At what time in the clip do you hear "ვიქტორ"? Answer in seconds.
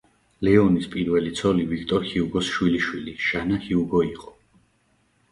1.73-2.07